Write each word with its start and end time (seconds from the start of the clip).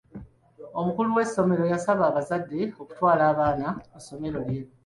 Omukulu 0.79 1.09
w'essomero 1.17 1.63
yasaba 1.73 2.03
abazadde 2.07 2.59
okutwala 2.81 3.23
abaana 3.31 3.67
ku 3.91 3.97
ssomero 4.01 4.39
lye. 4.47 4.61